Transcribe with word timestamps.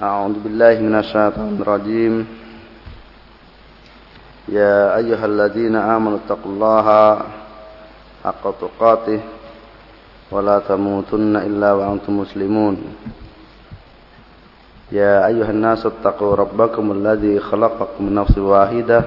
أعوذ 0.00 0.40
بالله 0.40 0.80
من 0.80 0.96
الشيطان 0.96 1.60
الرجيم. 1.60 2.26
يا 4.48 4.96
أيها 4.96 5.26
الذين 5.26 5.76
آمنوا 5.76 6.18
اتقوا 6.24 6.52
الله 6.52 6.86
حق 8.24 8.44
تقاته 8.60 9.20
ولا 10.32 10.58
تموتن 10.64 11.36
إلا 11.36 11.72
وأنتم 11.72 12.12
مسلمون. 12.16 12.76
يا 14.92 15.26
أيها 15.26 15.50
الناس 15.50 15.86
اتقوا 15.86 16.34
ربكم 16.34 16.92
الذي 16.92 17.40
خلقكم 17.40 18.04
من 18.04 18.14
نفس 18.14 18.38
واحدة 18.38 19.04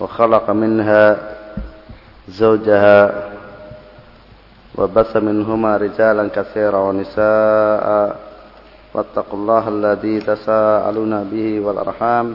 وخلق 0.00 0.50
منها 0.50 1.16
زوجها 2.28 2.98
وبث 4.78 5.16
منهما 5.16 5.76
رجالا 5.76 6.28
كثيرا 6.28 6.78
ونساء 6.78 7.86
واتقوا 8.96 9.38
الله 9.38 9.64
الذي 9.68 10.16
تساءلون 10.24 11.24
به 11.28 11.60
والأرحام 11.60 12.26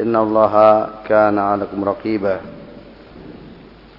إن 0.00 0.16
الله 0.16 0.54
كان 1.04 1.36
عليكم 1.38 1.84
رقيبا. 1.84 2.36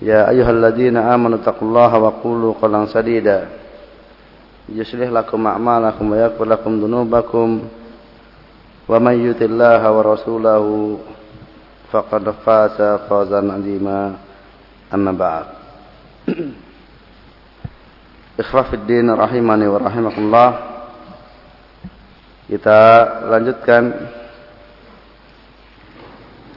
يا 0.02 0.30
أيها 0.30 0.50
الذين 0.50 0.98
آمنوا 0.98 1.38
اتقوا 1.38 1.68
الله 1.68 1.92
وقولوا 1.98 2.54
قولا 2.62 2.86
سديدا. 2.90 3.48
يصلح 4.70 5.10
لكم 5.14 5.48
أعمالكم 5.48 6.06
ويغفر 6.12 6.46
لكم 6.46 6.72
ذنوبكم. 6.82 7.50
ومن 8.90 9.16
يطع 9.30 9.46
الله 9.46 9.82
ورسوله 9.92 10.66
فقد 11.92 12.24
فاز 12.46 12.78
فوزا 13.10 13.42
عظيما. 13.54 14.14
أما 14.94 15.12
بعد. 15.12 15.46
إخوة 18.42 18.62
في 18.62 18.74
الدين 18.74 19.12
رحمني 19.14 19.68
ورحمكم 19.68 20.22
الله. 20.22 20.69
Kita 22.50 22.82
lanjutkan 23.30 24.10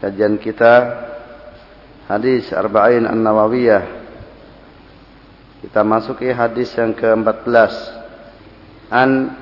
kajian 0.01 0.41
kita 0.41 0.73
hadis 2.09 2.49
Arba'in 2.57 3.05
An-Nawawiyah. 3.05 4.01
Kita 5.61 5.85
masuki 5.85 6.33
hadis 6.33 6.73
yang 6.81 6.97
ke-14. 6.97 7.73
An 8.89 9.37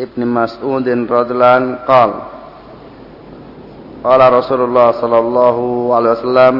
Ibn 0.00 0.20
Mas'udin 0.24 1.04
radhiyallahu 1.04 1.84
qal 1.84 2.10
Qala 4.00 4.32
Rasulullah 4.32 4.96
sallallahu 4.96 5.92
alaihi 5.92 6.16
wasallam 6.16 6.56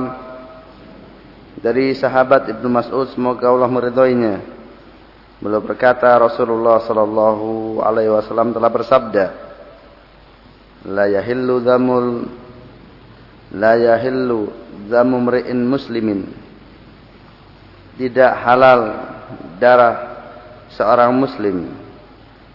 dari 1.65 1.97
sahabat 1.97 2.53
Ibnu 2.53 2.69
Mas'ud 2.69 3.09
semoga 3.17 3.49
Allah 3.49 3.69
meridhoinya 3.73 4.60
Beliau 5.41 5.65
berkata 5.65 6.13
Rasulullah 6.21 6.85
sallallahu 6.85 7.81
alaihi 7.81 8.13
wasallam 8.13 8.53
telah 8.53 8.69
bersabda 8.69 9.27
La 10.85 11.09
yahillu 11.09 11.65
dzamul 11.65 12.29
la 13.57 13.73
yahillu 13.81 14.53
mri'in 14.93 15.65
muslimin 15.65 16.29
Tidak 17.97 18.33
halal 18.45 18.81
darah 19.57 19.97
seorang 20.77 21.13
muslim 21.17 21.73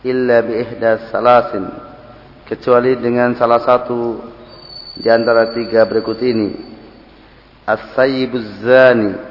illa 0.06 0.46
bi 0.46 0.62
salasin 1.10 1.66
kecuali 2.46 2.94
dengan 3.02 3.34
salah 3.34 3.62
satu 3.66 4.22
di 4.96 5.10
antara 5.10 5.52
tiga 5.52 5.84
berikut 5.84 6.22
ini. 6.22 6.54
As-sayyibuz 7.66 8.62
zani 8.62 9.25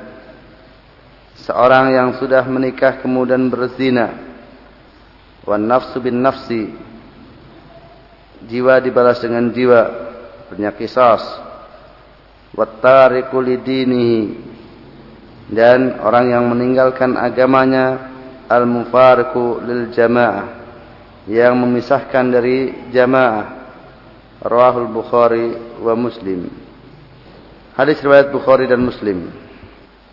Seorang 1.34 1.90
yang 1.90 2.08
sudah 2.22 2.46
menikah 2.46 3.02
kemudian 3.02 3.50
berzina. 3.50 4.14
Wan 5.42 5.66
nafsu 5.66 5.98
bin 5.98 6.22
nafsi. 6.22 6.70
Jiwa 8.46 8.78
dibalas 8.78 9.18
dengan 9.18 9.50
jiwa. 9.50 9.82
Punya 10.46 10.70
kisas. 10.78 11.26
Wattariku 12.54 13.42
lidinihi. 13.42 14.22
Dan 15.50 15.98
orang 15.98 16.30
yang 16.30 16.44
meninggalkan 16.46 17.18
agamanya. 17.18 18.14
Al-mufariku 18.46 19.58
lil 19.58 19.90
jamaah. 19.90 20.62
Yang 21.26 21.54
memisahkan 21.58 22.24
dari 22.30 22.88
jamaah. 22.94 23.66
Rawahul 24.38 24.92
Bukhari 24.92 25.56
wa 25.82 25.98
Muslim. 25.98 26.46
Hadis 27.74 27.98
riwayat 27.98 28.30
Bukhari 28.30 28.70
dan 28.70 28.86
Muslim. 28.86 29.43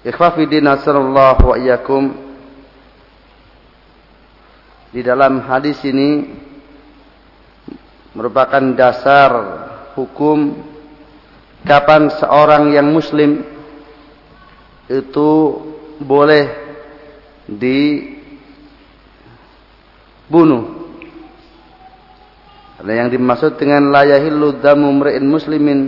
Ikhwafidin 0.02 0.66
asallallahu 0.66 1.54
wa 1.54 1.56
iyyakum 1.62 2.10
Di 4.92 5.00
dalam 5.06 5.46
hadis 5.48 5.80
ini 5.88 6.28
merupakan 8.12 8.60
dasar 8.76 9.32
hukum 9.96 10.68
kapan 11.64 12.12
seorang 12.20 12.76
yang 12.76 12.92
muslim 12.92 13.40
itu 14.92 15.32
boleh 16.04 16.52
dibunuh. 17.48 18.24
Karena 22.76 23.06
yang 23.06 23.14
dimaksud 23.14 23.56
dengan 23.62 23.94
la 23.94 24.04
yahillu 24.10 24.58
mri'in 24.60 25.24
muslimin 25.24 25.80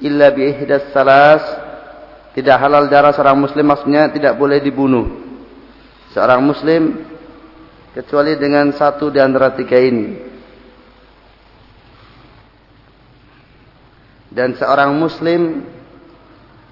illa 0.00 0.32
bi 0.32 0.48
salas 0.90 1.44
tidak 2.40 2.56
halal 2.56 2.88
darah 2.88 3.12
seorang 3.12 3.36
muslim 3.36 3.68
maksudnya 3.68 4.08
tidak 4.08 4.32
boleh 4.40 4.64
dibunuh. 4.64 5.28
Seorang 6.16 6.40
muslim 6.40 7.04
kecuali 7.92 8.40
dengan 8.40 8.72
satu 8.72 9.12
di 9.12 9.20
antara 9.20 9.52
tiga 9.52 9.76
ini. 9.76 10.16
Dan 14.32 14.56
seorang 14.56 14.96
muslim 14.96 15.68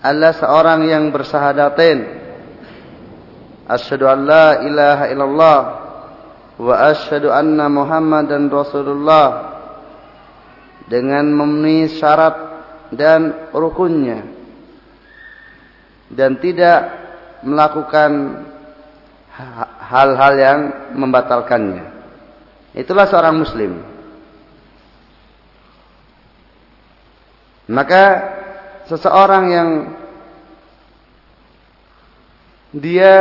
adalah 0.00 0.32
seorang 0.40 0.88
yang 0.88 1.12
bersahadatain. 1.12 2.16
Asyhadu 3.68 4.08
an 4.08 4.18
la 4.24 4.64
ilaha 4.64 5.04
illallah 5.12 5.60
wa 6.56 6.74
asyhadu 6.88 7.28
anna 7.28 7.68
Muhammadan 7.68 8.48
Rasulullah 8.48 9.52
dengan 10.88 11.28
memenuhi 11.28 11.92
syarat 11.92 12.56
dan 12.96 13.52
rukunnya 13.52 14.38
dan 16.08 16.41
tidak 16.41 16.78
melakukan 17.44 18.42
hal-hal 19.88 20.32
yang 20.34 20.58
membatalkannya. 20.96 21.84
Itulah 22.74 23.06
seorang 23.06 23.36
muslim. 23.38 23.72
Maka 27.69 28.04
seseorang 28.88 29.44
yang 29.52 29.69
dia 32.72 33.14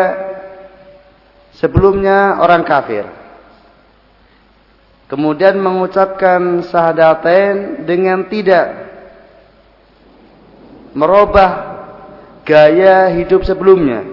sebelumnya 1.55 2.39
orang 2.39 2.63
kafir. 2.63 3.05
Kemudian 5.07 5.55
mengucapkan 5.63 6.67
sahadatain 6.67 7.87
dengan 7.87 8.27
tidak 8.27 8.87
merubah 10.91 11.76
gaya 12.47 13.11
hidup 13.11 13.43
sebelumnya. 13.43 14.07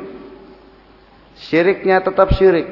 Syiriknya 1.46 2.02
tetap 2.02 2.34
syirik. 2.34 2.66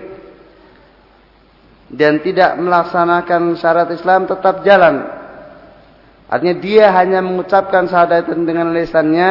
Dan 1.87 2.19
tidak 2.19 2.59
melaksanakan 2.59 3.55
syarat 3.55 3.95
Islam 3.95 4.27
tetap 4.27 4.67
jalan. 4.67 5.07
Artinya 6.27 6.57
dia 6.59 6.87
hanya 6.97 7.21
mengucapkan 7.21 7.85
syahadat 7.87 8.33
dengan 8.33 8.73
lesannya, 8.73 9.31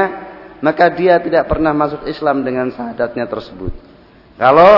maka 0.62 0.94
dia 0.94 1.18
tidak 1.20 1.50
pernah 1.50 1.74
masuk 1.74 2.06
Islam 2.06 2.46
dengan 2.46 2.70
syahadatnya 2.70 3.26
tersebut. 3.26 3.74
Kalau 4.38 4.74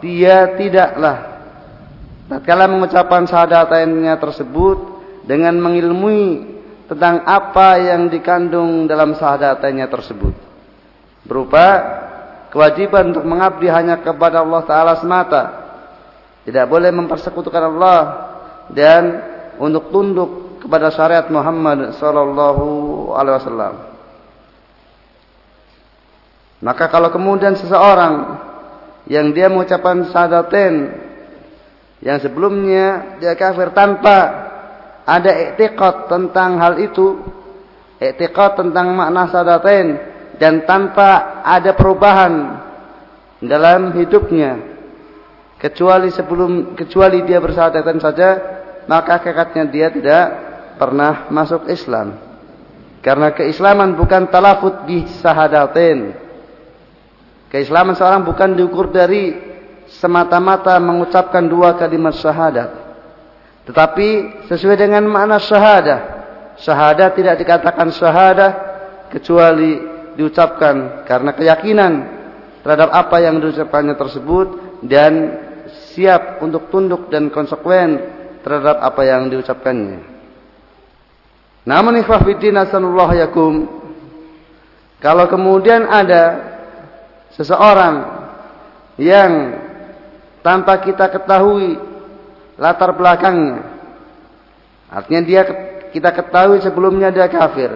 dia 0.00 0.56
tidaklah 0.56 1.44
tatkala 2.32 2.64
mengucapkan 2.64 3.28
syahadatnya 3.28 4.16
tersebut 4.16 4.78
dengan 5.28 5.60
mengilmui 5.60 6.56
tentang 6.88 7.20
apa 7.28 7.76
yang 7.76 8.08
dikandung 8.08 8.88
dalam 8.88 9.12
syahadatnya 9.12 9.92
tersebut 9.92 10.49
berupa 11.24 11.66
kewajiban 12.50 13.14
untuk 13.14 13.24
mengabdi 13.24 13.70
hanya 13.70 14.02
kepada 14.02 14.42
Allah 14.42 14.62
Ta'ala 14.66 14.92
semata. 14.98 15.42
Tidak 16.44 16.66
boleh 16.66 16.90
mempersekutukan 16.90 17.62
Allah 17.76 18.00
dan 18.72 19.02
untuk 19.60 19.92
tunduk 19.92 20.60
kepada 20.64 20.92
syariat 20.92 21.26
Muhammad 21.28 21.96
sallallahu 21.96 22.64
alaihi 23.14 23.36
wasallam. 23.40 23.74
Maka 26.60 26.92
kalau 26.92 27.08
kemudian 27.08 27.56
seseorang 27.56 28.36
yang 29.08 29.32
dia 29.32 29.48
mengucapkan 29.48 30.04
syahadatain 30.12 30.92
yang 32.04 32.20
sebelumnya 32.20 33.16
dia 33.20 33.32
kafir 33.36 33.72
tanpa 33.72 34.48
ada 35.08 35.32
i'tiqad 35.32 36.08
tentang 36.08 36.60
hal 36.60 36.76
itu, 36.80 37.20
i'tiqad 38.00 38.60
tentang 38.60 38.92
makna 38.92 39.28
syahadatain 39.32 40.09
dan 40.40 40.64
tanpa 40.64 41.44
ada 41.44 41.76
perubahan 41.76 42.64
dalam 43.44 43.92
hidupnya 43.92 44.56
kecuali 45.60 46.08
sebelum 46.08 46.72
kecuali 46.72 47.20
dia 47.28 47.36
bersyahadatain 47.36 48.00
saja 48.00 48.28
maka 48.88 49.20
hakikatnya 49.20 49.68
dia 49.68 49.92
tidak 49.92 50.24
pernah 50.80 51.28
masuk 51.28 51.68
Islam. 51.68 52.16
Karena 53.04 53.32
keislaman 53.36 53.96
bukan 53.96 54.32
talafut 54.32 54.88
di 54.88 55.04
sahadatain. 55.20 56.16
Keislaman 57.52 57.96
seorang 57.96 58.24
bukan 58.24 58.56
diukur 58.56 58.88
dari 58.88 59.36
semata-mata 59.88 60.80
mengucapkan 60.80 61.44
dua 61.44 61.76
kalimat 61.76 62.16
syahadat. 62.16 62.70
Tetapi 63.68 64.08
sesuai 64.48 64.76
dengan 64.80 65.04
makna 65.04 65.36
syahadah. 65.36 66.00
Syahadah 66.60 67.08
tidak 67.16 67.40
dikatakan 67.40 67.88
syahadah 67.88 68.50
kecuali 69.08 69.99
diucapkan 70.20 71.08
karena 71.08 71.32
keyakinan 71.32 71.92
terhadap 72.60 72.92
apa 72.92 73.16
yang 73.24 73.40
diucapkannya 73.40 73.96
tersebut 73.96 74.48
dan 74.84 75.12
siap 75.96 76.44
untuk 76.44 76.68
tunduk 76.68 77.08
dan 77.08 77.32
konsekuen 77.32 77.96
terhadap 78.44 78.84
apa 78.84 79.00
yang 79.08 79.32
diucapkannya. 79.32 80.04
Namun 81.64 82.04
ikhwah 82.04 82.20
fiddin 82.24 82.60
asanullah 82.60 83.08
yakum. 83.16 83.80
Kalau 85.00 85.24
kemudian 85.32 85.88
ada 85.88 86.24
seseorang 87.32 88.20
yang 89.00 89.56
tanpa 90.44 90.84
kita 90.84 91.08
ketahui 91.08 91.80
latar 92.60 92.92
belakangnya. 92.92 93.64
Artinya 94.92 95.22
dia 95.24 95.42
kita 95.88 96.12
ketahui 96.12 96.60
sebelumnya 96.60 97.08
dia 97.08 97.28
kafir. 97.32 97.72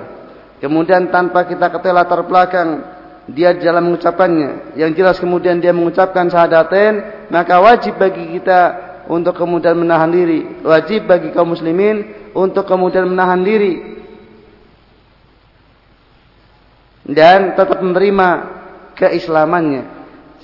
Kemudian 0.65 1.13
tanpa 1.13 1.45
kita 1.45 1.69
ketahui 1.69 1.93
latar 1.93 2.25
belakang 2.25 2.81
dia 3.29 3.53
dalam 3.53 3.93
mengucapkannya. 3.93 4.81
Yang 4.81 4.91
jelas 4.97 5.17
kemudian 5.21 5.61
dia 5.61 5.77
mengucapkan 5.77 6.25
syahadatain. 6.33 7.29
Maka 7.29 7.61
wajib 7.61 8.01
bagi 8.01 8.41
kita 8.41 8.61
untuk 9.13 9.37
kemudian 9.37 9.77
menahan 9.77 10.09
diri. 10.09 10.65
Wajib 10.65 11.05
bagi 11.05 11.37
kaum 11.37 11.53
muslimin 11.53 12.33
untuk 12.33 12.65
kemudian 12.65 13.05
menahan 13.05 13.45
diri 13.45 13.95
dan 17.05 17.53
tetap 17.53 17.85
menerima 17.85 18.29
keislamannya 18.97 19.85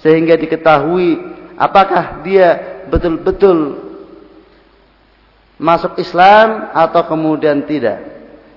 sehingga 0.04 0.36
diketahui 0.36 1.16
apakah 1.56 2.20
dia 2.20 2.84
betul-betul 2.92 3.88
masuk 5.56 5.96
Islam 6.00 6.72
atau 6.72 7.02
kemudian 7.08 7.64
tidak. 7.64 8.09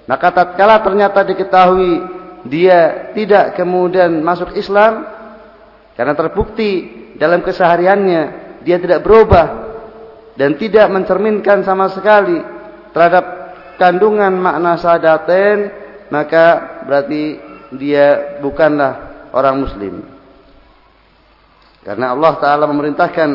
Maka 0.04 0.36
tatkala 0.36 0.84
ternyata 0.84 1.24
diketahui 1.24 2.04
dia 2.44 3.12
tidak 3.16 3.56
kemudian 3.56 4.20
masuk 4.20 4.52
Islam 4.60 5.08
karena 5.96 6.12
terbukti 6.12 6.72
dalam 7.16 7.40
kesehariannya 7.40 8.24
dia 8.68 8.78
tidak 8.84 9.00
berubah 9.00 9.48
dan 10.36 10.60
tidak 10.60 10.92
mencerminkan 10.92 11.64
sama 11.64 11.88
sekali 11.94 12.36
terhadap 12.92 13.56
kandungan 13.80 14.36
makna 14.36 14.76
syahadatain 14.76 15.72
maka 16.12 16.46
berarti 16.84 17.40
dia 17.74 18.38
bukanlah 18.44 19.28
orang 19.34 19.56
muslim. 19.66 20.04
Karena 21.84 22.16
Allah 22.16 22.34
taala 22.40 22.66
memerintahkan 22.70 23.30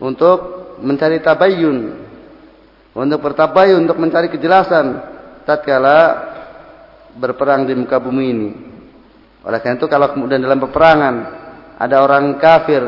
untuk 0.00 0.38
mencari 0.80 1.20
tabayyun 1.20 2.05
untuk 2.96 3.20
bertabayun 3.20 3.84
untuk 3.84 4.00
mencari 4.00 4.32
kejelasan 4.32 5.04
tatkala 5.44 6.32
berperang 7.12 7.68
di 7.68 7.76
muka 7.76 8.00
bumi 8.00 8.24
ini. 8.24 8.50
Oleh 9.44 9.60
karena 9.60 9.76
itu 9.76 9.86
kalau 9.86 10.08
kemudian 10.16 10.40
dalam 10.40 10.56
peperangan 10.64 11.14
ada 11.76 12.00
orang 12.00 12.40
kafir 12.40 12.80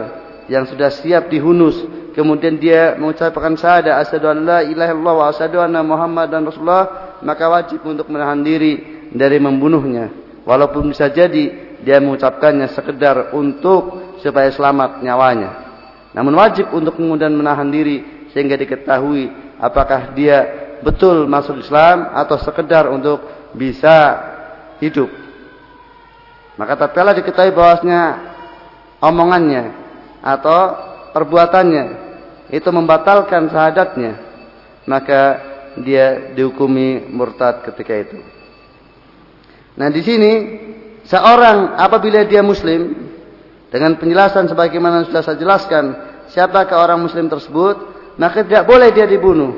yang 0.48 0.64
sudah 0.64 0.88
siap 0.88 1.28
dihunus 1.28 1.84
kemudian 2.16 2.56
dia 2.56 2.96
mengucapkan 2.96 3.52
syahadat 3.52 4.00
asyhadu 4.00 4.32
an 4.32 4.38
la 4.48 4.58
ilaha 4.64 4.90
illallah 4.96 5.14
wa 5.14 5.26
asyhadu 5.28 5.60
anna 5.60 5.84
muhammadan 5.84 6.48
rasulullah 6.48 7.14
maka 7.20 7.44
wajib 7.46 7.84
untuk 7.84 8.08
menahan 8.08 8.40
diri 8.40 9.04
dari 9.12 9.36
membunuhnya. 9.36 10.08
Walaupun 10.48 10.88
bisa 10.88 11.12
jadi 11.12 11.76
dia 11.84 12.00
mengucapkannya 12.00 12.72
sekedar 12.72 13.36
untuk 13.36 14.16
supaya 14.24 14.48
selamat 14.48 15.04
nyawanya. 15.04 15.50
Namun 16.16 16.32
wajib 16.34 16.72
untuk 16.72 16.96
kemudian 16.96 17.30
menahan 17.36 17.68
diri 17.68 18.26
sehingga 18.32 18.56
diketahui 18.56 19.47
apakah 19.58 20.14
dia 20.14 20.38
betul 20.80 21.26
masuk 21.26 21.60
Islam 21.62 22.14
atau 22.14 22.38
sekedar 22.38 22.86
untuk 22.88 23.22
bisa 23.54 24.18
hidup 24.78 25.10
maka 26.58 26.74
tatkala 26.74 27.14
diketahui 27.14 27.54
bahwasanya 27.54 28.02
omongannya 28.98 29.64
atau 30.18 30.58
perbuatannya 31.14 31.84
itu 32.50 32.68
membatalkan 32.74 33.46
syahadatnya, 33.46 34.12
maka 34.90 35.22
dia 35.78 36.34
dihukumi 36.34 37.06
murtad 37.14 37.62
ketika 37.62 37.94
itu. 37.94 38.18
Nah, 39.78 39.86
di 39.94 40.02
sini 40.02 40.32
seorang 41.06 41.78
apabila 41.78 42.26
dia 42.26 42.42
muslim 42.42 43.06
dengan 43.70 43.94
penjelasan 43.94 44.50
sebagaimana 44.50 45.06
sudah 45.06 45.22
saya 45.22 45.38
jelaskan, 45.38 45.84
siapakah 46.34 46.82
orang 46.82 46.98
muslim 46.98 47.30
tersebut, 47.30 47.97
maka 48.18 48.42
tidak 48.42 48.66
boleh 48.66 48.90
dia 48.90 49.06
dibunuh. 49.06 49.54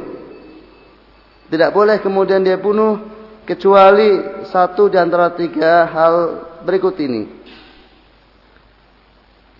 Tidak 1.51 1.75
boleh 1.75 1.99
kemudian 1.99 2.45
dia 2.45 2.61
bunuh 2.61 3.01
kecuali 3.43 4.45
satu 4.47 4.87
di 4.87 5.01
antara 5.01 5.35
tiga 5.35 5.89
hal 5.91 6.15
berikut 6.63 6.95
ini. 7.01 7.23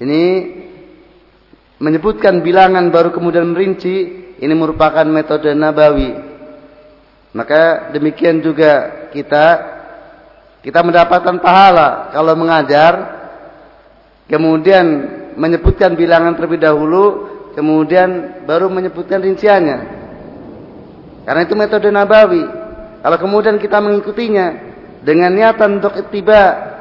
Ini 0.01 0.25
menyebutkan 1.81 2.45
bilangan 2.45 2.93
baru 2.93 3.11
kemudian 3.11 3.51
merinci 3.51 4.21
ini 4.37 4.55
merupakan 4.55 5.05
metode 5.09 5.49
nabawi 5.57 6.13
maka 7.33 7.89
demikian 7.97 8.45
juga 8.45 9.09
kita 9.09 9.47
kita 10.61 10.81
mendapatkan 10.85 11.41
pahala 11.41 12.13
kalau 12.13 12.37
mengajar 12.37 12.93
kemudian 14.29 14.85
menyebutkan 15.41 15.97
bilangan 15.97 16.37
terlebih 16.37 16.61
dahulu 16.61 17.05
kemudian 17.61 18.41
baru 18.49 18.73
menyebutkan 18.73 19.21
rinciannya. 19.21 20.01
Karena 21.29 21.45
itu 21.45 21.53
metode 21.53 21.93
nabawi. 21.93 22.41
Kalau 23.05 23.19
kemudian 23.21 23.61
kita 23.61 23.85
mengikutinya 23.85 24.47
dengan 25.05 25.37
niatan 25.37 25.77
untuk 25.77 25.93
ittiba 26.01 26.73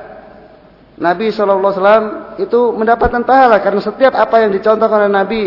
Nabi 1.00 1.32
SAW 1.32 2.36
itu 2.40 2.60
mendapatkan 2.76 3.24
pahala 3.24 3.64
karena 3.64 3.80
setiap 3.80 4.16
apa 4.16 4.44
yang 4.44 4.52
dicontohkan 4.52 5.08
oleh 5.08 5.12
Nabi 5.12 5.42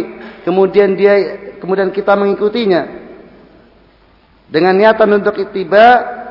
kemudian 0.45 0.97
dia 0.97 1.17
kemudian 1.61 1.89
kita 1.89 2.13
mengikutinya. 2.13 3.01
Dengan 4.53 4.77
niatan 4.77 5.09
untuk 5.17 5.41
ittiba 5.41 5.85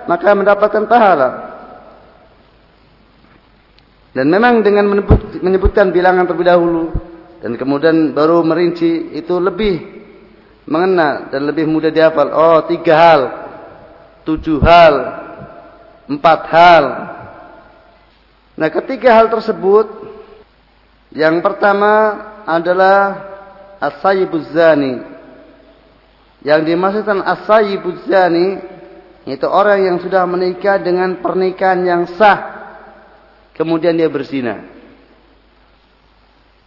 maka 0.05 0.29
mendapatkan 0.37 0.85
pahala. 0.85 1.29
Dan 4.11 4.27
memang 4.27 4.61
dengan 4.61 4.85
menyebut, 4.91 5.41
menyebutkan 5.41 5.89
bilangan 5.89 6.27
terlebih 6.29 6.51
dahulu 6.51 7.10
dan 7.41 7.57
kemudian 7.57 8.13
baru 8.13 8.45
merinci 8.45 9.17
itu 9.17 9.35
lebih 9.41 9.81
mengena 10.69 11.27
dan 11.33 11.49
lebih 11.49 11.65
mudah 11.65 11.89
dihafal 11.89 12.29
oh 12.29 12.59
tiga 12.69 12.93
hal 12.93 13.21
tujuh 14.23 14.61
hal 14.61 14.95
empat 16.05 16.41
hal 16.53 16.85
Nah, 18.61 18.69
ketiga 18.69 19.15
hal 19.15 19.31
tersebut 19.31 19.89
yang 21.17 21.39
pertama 21.41 22.13
adalah 22.45 23.17
as-sayyibuz 23.81 24.53
zani. 24.53 25.01
Yang 26.45 26.61
dimaksudkan 26.69 27.25
as-sayyibuz 27.25 28.05
zani 28.05 28.61
itu 29.25 29.49
orang 29.49 29.81
yang 29.81 29.97
sudah 29.97 30.29
menikah 30.29 30.81
dengan 30.81 31.21
pernikahan 31.21 31.81
yang 31.85 32.03
sah 32.17 32.37
kemudian 33.57 33.97
dia 33.97 34.09
berzina. 34.09 34.61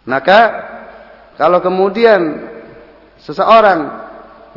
Maka 0.05 0.39
kalau 1.35 1.59
kemudian 1.59 2.21
seseorang 3.25 4.05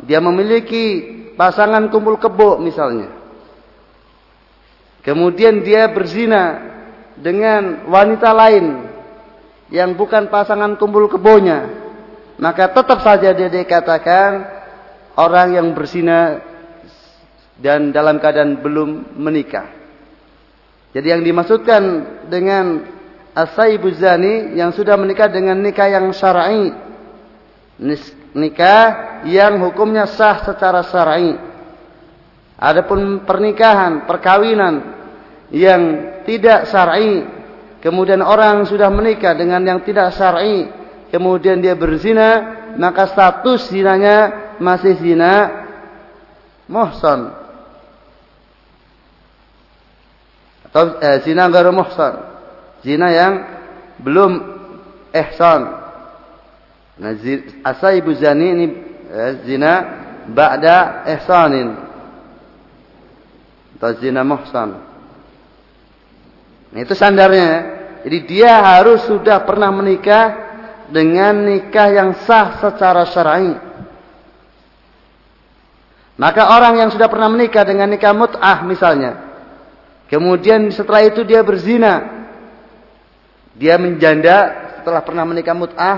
dia 0.05 0.21
memiliki 0.23 1.17
pasangan 1.35 1.89
kumpul 1.89 2.15
kebo 2.21 2.61
misalnya. 2.61 3.11
Kemudian 5.03 5.65
dia 5.65 5.89
berzina 5.89 6.59
dengan 7.17 7.87
wanita 7.89 8.29
lain 8.31 8.65
yang 9.73 9.95
bukan 9.95 10.27
pasangan 10.27 10.75
kumpul 10.75 11.07
kebonya, 11.09 11.71
maka 12.37 12.69
tetap 12.71 12.99
saja 13.01 13.31
dia 13.33 13.49
dikatakan 13.49 14.43
orang 15.15 15.55
yang 15.55 15.67
berzina 15.73 16.43
dan 17.59 17.91
dalam 17.91 18.19
keadaan 18.23 18.59
belum 18.63 19.19
menikah. 19.19 19.67
Jadi 20.95 21.07
yang 21.11 21.21
dimaksudkan 21.21 21.83
dengan 22.31 22.81
asaibu 23.45 23.91
zani 23.95 24.57
yang 24.57 24.75
sudah 24.75 24.99
menikah 24.99 25.31
dengan 25.31 25.59
nikah 25.59 25.87
yang 25.87 26.11
syar'i. 26.11 26.73
Nikah 28.35 28.85
yang 29.25 29.57
hukumnya 29.63 30.05
sah 30.05 30.43
secara 30.43 30.83
syar'i. 30.85 31.35
Adapun 32.59 33.23
pernikahan, 33.23 34.03
perkawinan 34.03 34.75
yang 35.49 35.81
tidak 36.27 36.67
syar'i, 36.67 37.23
kemudian 37.79 38.19
orang 38.19 38.67
sudah 38.67 38.91
menikah 38.91 39.31
dengan 39.31 39.63
yang 39.63 39.79
tidak 39.87 40.11
syar'i, 40.11 40.67
kemudian 41.07 41.63
dia 41.63 41.73
berzina, 41.79 42.59
maka 42.75 43.07
status 43.07 43.71
zinanya 43.71 44.51
masih 44.59 44.99
zina 44.99 45.65
muhsan 46.69 47.33
atau 50.69 51.01
eh, 51.01 51.17
zina 51.25 51.49
garu 51.49 51.73
muhsan 51.73 52.28
zina 52.83 53.07
yang 53.11 53.33
belum 53.99 54.31
ihsan. 55.11 55.61
Nah 56.99 57.13
asaibu 57.63 58.11
zani 58.15 58.47
ini 58.55 58.65
eh, 59.07 59.31
zina 59.47 59.73
ba'da 60.29 61.07
ihsanin. 61.17 61.87
Atau 63.79 63.95
zina 64.03 64.27
muhsan. 64.27 64.75
Nah, 66.69 66.79
itu 66.83 66.91
sandarnya 66.91 67.79
jadi 68.03 68.17
dia 68.27 68.53
harus 68.59 69.07
sudah 69.07 69.43
pernah 69.43 69.71
menikah 69.71 70.49
dengan 70.91 71.47
nikah 71.47 71.87
yang 71.91 72.11
sah 72.27 72.59
secara 72.59 73.07
syar'i. 73.07 73.55
Maka 76.19 76.51
orang 76.51 76.83
yang 76.83 76.89
sudah 76.91 77.07
pernah 77.07 77.31
menikah 77.31 77.63
dengan 77.63 77.87
nikah 77.87 78.11
mut'ah 78.11 78.59
misalnya. 78.67 79.11
Kemudian 80.11 80.67
setelah 80.67 81.07
itu 81.07 81.23
dia 81.23 81.39
berzina. 81.39 82.18
Dia 83.59 83.75
menjanda 83.75 84.71
setelah 84.79 85.03
pernah 85.03 85.27
menikah 85.27 85.51
mut'ah. 85.51 85.97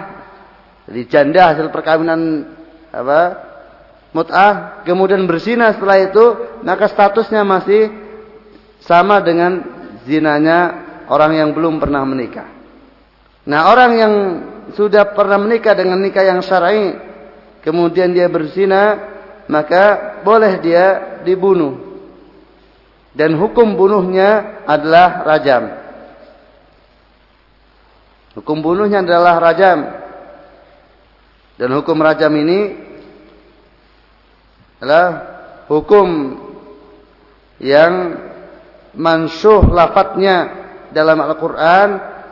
Jadi 0.89 1.01
janda 1.05 1.53
hasil 1.53 1.69
perkawinan 1.69 2.49
apa? 2.89 3.21
Mut'ah. 4.17 4.81
Kemudian 4.81 5.29
berzina 5.29 5.69
setelah 5.77 6.01
itu. 6.01 6.25
Maka 6.65 6.89
statusnya 6.89 7.45
masih 7.45 7.93
sama 8.81 9.21
dengan 9.21 9.61
zinanya 10.09 10.89
orang 11.05 11.37
yang 11.37 11.49
belum 11.53 11.77
pernah 11.77 12.01
menikah. 12.01 12.49
Nah 13.45 13.69
orang 13.69 13.91
yang 13.93 14.13
sudah 14.73 15.13
pernah 15.13 15.37
menikah 15.37 15.77
dengan 15.77 16.01
nikah 16.01 16.25
yang 16.25 16.41
syar'i. 16.41 16.97
Kemudian 17.61 18.09
dia 18.09 18.25
berzina 18.25 18.97
maka 19.45 20.17
boleh 20.25 20.57
dia 20.65 20.85
dibunuh. 21.21 21.77
Dan 23.11 23.37
hukum 23.37 23.77
bunuhnya 23.77 24.63
adalah 24.65 25.27
rajam. 25.27 25.80
Hukum 28.37 28.63
bunuhnya 28.63 29.03
adalah 29.03 29.39
rajam. 29.39 29.79
Dan 31.59 31.69
hukum 31.77 31.97
rajam 31.99 32.31
ini 32.35 32.59
adalah 34.81 35.07
hukum 35.69 36.07
yang 37.61 38.17
mansuh 38.97 39.61
lafadznya 39.69 40.37
dalam 40.89 41.21
Al-Quran 41.21 41.89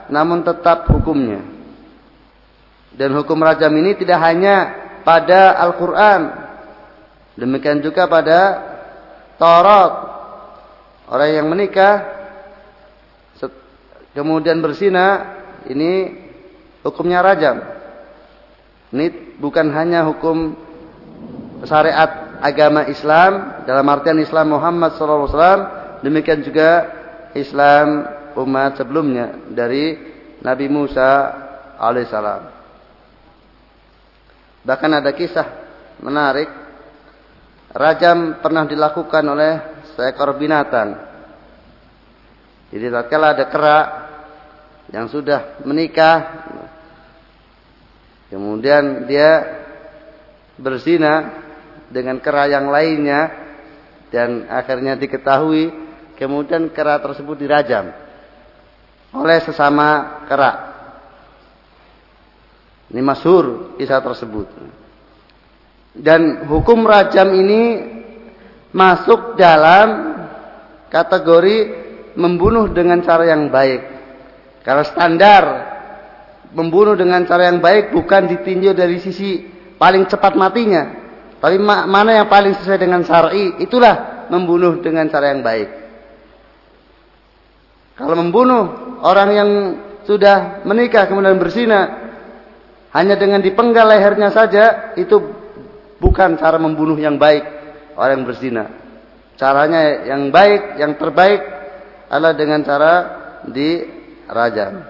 namun 0.10 0.42
tetap 0.42 0.90
hukumnya. 0.90 1.46
Dan 2.96 3.14
hukum 3.14 3.38
rajam 3.38 3.70
ini 3.78 3.94
tidak 3.96 4.18
hanya 4.18 4.56
pada 5.06 5.56
Al-Quran 5.62 6.50
Demikian 7.40 7.80
juga 7.80 8.04
pada 8.12 8.40
Taurat. 9.40 9.94
Orang 11.08 11.32
yang 11.32 11.48
menikah 11.48 12.20
kemudian 14.12 14.60
bersina 14.60 15.39
ini 15.70 15.92
hukumnya 16.82 17.22
rajam. 17.22 17.62
Ini 18.90 19.38
bukan 19.38 19.70
hanya 19.70 20.02
hukum 20.10 20.58
syariat 21.62 22.42
agama 22.42 22.90
Islam 22.90 23.64
dalam 23.70 23.86
artian 23.86 24.18
Islam 24.18 24.58
Muhammad 24.58 24.98
SAW, 24.98 25.30
demikian 26.02 26.42
juga 26.42 26.90
Islam 27.38 28.08
umat 28.34 28.82
sebelumnya 28.82 29.46
dari 29.54 29.94
Nabi 30.42 30.66
Musa 30.72 31.10
alaihissalam. 31.78 32.42
Bahkan 34.66 34.92
ada 34.92 35.12
kisah 35.14 35.48
menarik 36.02 36.50
rajam 37.76 38.42
pernah 38.42 38.66
dilakukan 38.66 39.24
oleh 39.28 39.84
seekor 39.94 40.36
binatang. 40.40 40.98
Jadi 42.70 42.86
tatkala 42.90 43.34
ada 43.34 43.46
kera 43.50 43.78
yang 44.90 45.06
sudah 45.10 45.62
menikah 45.66 46.46
kemudian 48.30 49.06
dia 49.06 49.46
berzina 50.58 51.46
dengan 51.90 52.22
kera 52.22 52.50
yang 52.50 52.70
lainnya 52.70 53.32
dan 54.10 54.50
akhirnya 54.50 54.98
diketahui 54.98 55.72
kemudian 56.18 56.70
kera 56.74 56.98
tersebut 57.02 57.38
dirajam 57.38 57.94
oleh 59.14 59.38
sesama 59.42 60.22
kera. 60.30 60.52
Ini 62.90 63.02
masyhur 63.06 63.78
kisah 63.78 64.02
tersebut. 64.02 64.50
Dan 65.94 66.46
hukum 66.50 66.86
rajam 66.86 67.34
ini 67.38 67.62
masuk 68.74 69.38
dalam 69.38 70.18
kategori 70.90 71.58
membunuh 72.18 72.70
dengan 72.70 73.02
cara 73.06 73.30
yang 73.30 73.50
baik. 73.50 73.99
Karena 74.62 74.84
standar 74.84 75.44
membunuh 76.52 76.98
dengan 76.98 77.24
cara 77.24 77.48
yang 77.48 77.62
baik 77.64 77.94
bukan 77.96 78.28
ditinjau 78.28 78.76
dari 78.76 79.00
sisi 79.00 79.46
paling 79.80 80.06
cepat 80.10 80.36
matinya. 80.36 80.84
Tapi 81.40 81.56
mana 81.64 82.12
yang 82.20 82.28
paling 82.28 82.52
sesuai 82.60 82.80
dengan 82.84 83.00
syar'i, 83.08 83.64
itulah 83.64 84.28
membunuh 84.28 84.84
dengan 84.84 85.08
cara 85.08 85.32
yang 85.32 85.40
baik. 85.40 85.70
Kalau 87.96 88.16
membunuh 88.20 88.64
orang 89.04 89.30
yang 89.32 89.50
sudah 90.04 90.64
menikah 90.68 91.08
kemudian 91.08 91.40
berzina 91.40 92.12
hanya 92.92 93.16
dengan 93.16 93.40
dipenggal 93.44 93.88
lehernya 93.88 94.32
saja 94.32 94.96
itu 95.00 95.40
Bukan 96.00 96.40
cara 96.40 96.56
membunuh 96.56 96.96
yang 96.96 97.20
baik 97.20 97.44
orang 98.00 98.24
yang 98.24 98.26
berzina. 98.26 98.66
Caranya 99.36 100.08
yang 100.08 100.32
baik, 100.32 100.80
yang 100.80 100.96
terbaik 100.96 101.44
adalah 102.08 102.34
dengan 102.40 102.64
cara 102.64 102.94
dirajam. 104.30 104.86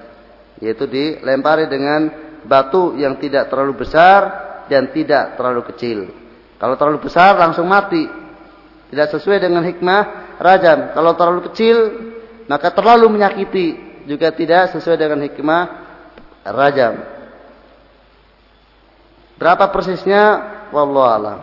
Yaitu 0.59 0.83
dilempari 0.85 1.71
dengan 1.71 2.11
batu 2.43 2.99
yang 2.99 3.15
tidak 3.15 3.47
terlalu 3.47 3.79
besar 3.87 4.21
dan 4.67 4.91
tidak 4.91 5.39
terlalu 5.39 5.63
kecil. 5.71 5.99
Kalau 6.59 6.75
terlalu 6.75 6.99
besar 7.07 7.39
langsung 7.39 7.65
mati. 7.65 8.03
Tidak 8.89 9.07
sesuai 9.15 9.39
dengan 9.39 9.63
hikmah 9.63 10.35
rajam. 10.41 10.91
Kalau 10.91 11.15
terlalu 11.15 11.41
kecil 11.51 11.77
maka 12.51 12.75
terlalu 12.75 13.07
menyakiti. 13.07 13.67
Juga 14.09 14.33
tidak 14.33 14.75
sesuai 14.75 14.97
dengan 14.99 15.23
hikmah 15.23 15.63
rajam. 16.43 16.93
Berapa 19.39 19.71
persisnya 19.71 20.23
wallahu 20.75 21.07
alam. 21.07 21.39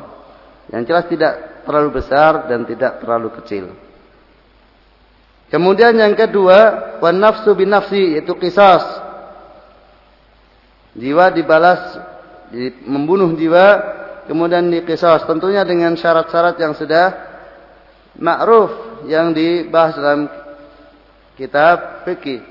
Yang 0.68 0.82
jelas 0.90 1.04
tidak 1.08 1.32
terlalu 1.64 2.02
besar 2.02 2.50
dan 2.50 2.68
tidak 2.68 3.00
terlalu 3.00 3.32
kecil. 3.40 3.85
Kemudian 5.46 5.94
yang 5.94 6.18
kedua, 6.18 6.98
wan 6.98 7.22
nafsu 7.22 7.54
bin 7.54 7.70
nafsi 7.70 8.18
yaitu 8.18 8.34
kisas. 8.34 8.82
Jiwa 10.96 11.30
dibalas 11.30 12.00
membunuh 12.86 13.30
jiwa 13.36 13.66
kemudian 14.26 14.66
dikisas 14.70 15.22
tentunya 15.28 15.62
dengan 15.62 15.94
syarat-syarat 15.94 16.56
yang 16.58 16.72
sudah 16.74 17.06
ma'ruf 18.16 19.04
yang 19.06 19.30
dibahas 19.30 19.94
dalam 19.98 20.20
kitab 21.36 22.06
fikih. 22.08 22.42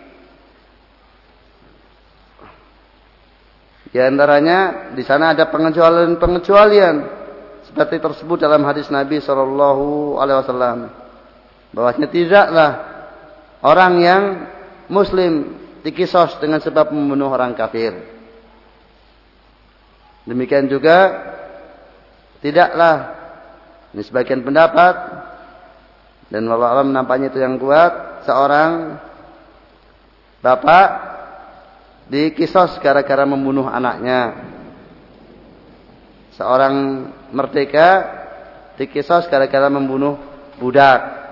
Di 3.91 3.99
antaranya 4.03 4.91
di 4.91 5.03
sana 5.07 5.31
ada 5.31 5.47
pengecualian-pengecualian 5.47 6.95
seperti 7.63 7.97
tersebut 8.03 8.43
dalam 8.43 8.63
hadis 8.67 8.91
Nabi 8.91 9.23
Shallallahu 9.23 10.19
Alaihi 10.19 10.39
Wasallam. 10.43 11.04
Bahwasanya 11.75 12.07
tidaklah 12.07 12.71
orang 13.59 13.93
yang 13.99 14.23
Muslim 14.87 15.59
dikisos 15.83 16.39
dengan 16.39 16.63
sebab 16.63 16.95
membunuh 16.95 17.27
orang 17.27 17.51
kafir. 17.51 17.91
Demikian 20.23 20.71
juga 20.71 21.11
tidaklah. 22.39 23.27
Ini 23.91 24.01
sebagian 24.07 24.41
pendapat. 24.41 24.95
Dan 26.31 26.47
Allah 26.47 26.79
alam 26.79 26.95
nampaknya 26.95 27.27
itu 27.29 27.43
yang 27.43 27.59
kuat. 27.59 28.23
Seorang 28.23 28.97
bapak 30.39 30.87
dikisos 32.07 32.79
gara-gara 32.79 33.27
membunuh 33.27 33.67
anaknya. 33.67 34.53
seorang 36.35 37.07
merdeka 37.31 38.11
dikisos 38.75 39.31
gara-gara 39.31 39.71
membunuh 39.71 40.19
budak 40.59 41.24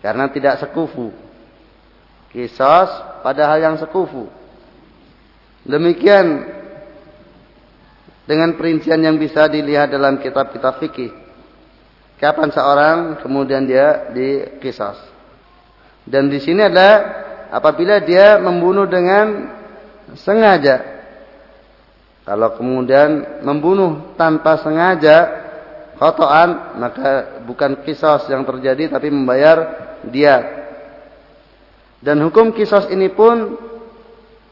karena 0.00 0.28
tidak 0.32 0.60
sekufu. 0.60 1.12
Kisos 2.32 2.90
padahal 3.24 3.58
yang 3.60 3.76
sekufu. 3.76 4.28
Demikian 5.64 6.46
dengan 8.24 8.54
perincian 8.54 9.02
yang 9.02 9.20
bisa 9.20 9.50
dilihat 9.50 9.92
dalam 9.92 10.20
kitab-kitab 10.22 10.80
fikih. 10.80 11.12
Kapan 12.20 12.48
seorang 12.52 12.96
kemudian 13.24 13.64
dia 13.64 14.12
dikisos. 14.12 14.96
Dan 16.04 16.28
di 16.32 16.40
sini 16.40 16.64
ada 16.64 16.90
apabila 17.50 18.00
dia 18.00 18.38
membunuh 18.38 18.86
dengan 18.86 19.50
sengaja 20.14 21.02
kalau 22.24 22.54
kemudian 22.54 23.42
membunuh 23.42 24.14
tanpa 24.14 24.62
sengaja 24.62 25.18
kotoan 25.98 26.78
maka 26.78 27.42
bukan 27.42 27.82
kisos 27.82 28.30
yang 28.30 28.46
terjadi 28.46 28.86
tapi 28.86 29.10
membayar 29.10 29.89
dia. 30.08 30.64
Dan 32.00 32.24
hukum 32.24 32.56
kisos 32.56 32.88
ini 32.88 33.12
pun 33.12 33.60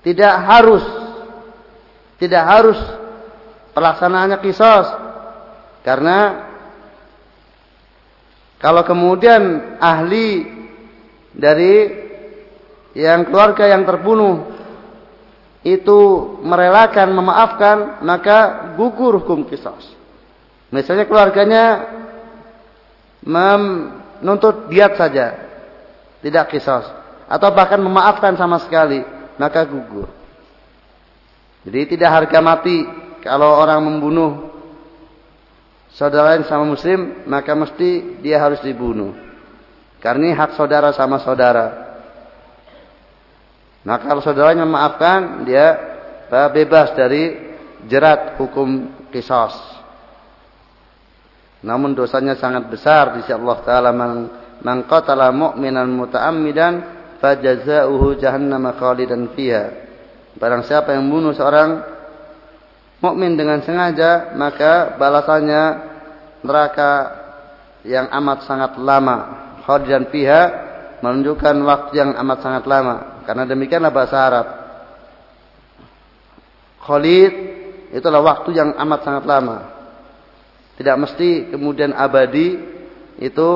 tidak 0.04 0.34
harus 0.44 0.84
tidak 2.20 2.44
harus 2.44 2.78
pelaksanaannya 3.72 4.38
kisos 4.44 4.86
karena 5.86 6.18
kalau 8.58 8.82
kemudian 8.82 9.74
ahli 9.78 10.44
dari 11.30 11.76
yang 12.98 13.30
keluarga 13.30 13.70
yang 13.70 13.86
terbunuh 13.86 14.50
itu 15.62 15.98
merelakan 16.42 17.08
memaafkan 17.14 17.76
maka 18.02 18.72
gugur 18.74 19.22
hukum 19.22 19.46
kisos. 19.46 19.94
Misalnya 20.74 21.06
keluarganya 21.06 21.64
menuntut 24.20 24.70
diat 24.70 24.94
saja, 24.98 25.26
tidak 26.22 26.50
kisos, 26.52 26.86
atau 27.28 27.48
bahkan 27.52 27.78
memaafkan 27.78 28.34
sama 28.34 28.58
sekali, 28.62 29.02
maka 29.36 29.62
gugur. 29.66 30.10
Jadi 31.68 31.98
tidak 31.98 32.10
harga 32.10 32.38
mati 32.40 32.86
kalau 33.20 33.58
orang 33.60 33.84
membunuh 33.84 34.48
saudara 35.92 36.34
lain 36.34 36.46
sama 36.46 36.64
muslim, 36.64 37.26
maka 37.26 37.52
mesti 37.52 38.22
dia 38.22 38.38
harus 38.38 38.62
dibunuh. 38.62 39.12
Karena 39.98 40.30
hak 40.32 40.54
saudara 40.54 40.94
sama 40.94 41.18
saudara. 41.18 41.88
Maka 43.82 44.04
kalau 44.06 44.22
saudaranya 44.22 44.62
memaafkan, 44.62 45.42
dia 45.42 45.66
bebas 46.54 46.94
dari 46.94 47.34
jerat 47.88 48.38
hukum 48.38 48.90
kisos. 49.10 49.77
Namun 51.62 51.94
dosanya 51.94 52.38
sangat 52.38 52.70
besar 52.70 53.18
di 53.18 53.26
sisi 53.26 53.34
Allah 53.34 53.58
Taala 53.66 53.90
man, 53.90 54.30
man 54.62 54.86
qatala 54.86 55.34
mu'minan 55.34 55.90
muta'ammidan 55.90 56.74
fajazauhu 57.18 58.14
jahannam 58.18 58.70
khalidan 58.78 59.34
fiha. 59.34 59.64
Barang 60.38 60.62
siapa 60.62 60.94
yang 60.94 61.10
membunuh 61.10 61.34
seorang 61.34 61.82
mukmin 63.02 63.34
dengan 63.34 63.58
sengaja, 63.66 64.38
maka 64.38 64.94
balasannya 64.94 65.62
neraka 66.46 66.92
yang 67.82 68.06
amat 68.06 68.46
sangat 68.46 68.78
lama. 68.78 69.16
Khalidan 69.66 70.06
fiha 70.14 70.42
menunjukkan 71.02 71.54
waktu 71.66 71.92
yang 71.98 72.10
amat 72.22 72.38
sangat 72.38 72.64
lama. 72.70 73.22
Karena 73.26 73.44
demikianlah 73.44 73.92
bahasa 73.92 74.16
Arab. 74.18 74.46
Khalid 76.80 77.32
itulah 77.92 78.24
waktu 78.24 78.56
yang 78.56 78.72
amat 78.78 79.00
sangat 79.04 79.24
lama. 79.28 79.77
Tidak 80.78 80.94
mesti 80.94 81.50
kemudian 81.50 81.90
abadi 81.90 82.54
itu 83.18 83.48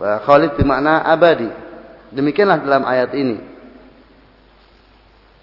eh, 0.00 0.18
Khalid 0.24 0.56
bermakna 0.56 1.04
abadi. 1.04 1.52
Demikianlah 2.08 2.64
dalam 2.64 2.88
ayat 2.88 3.12
ini. 3.12 3.36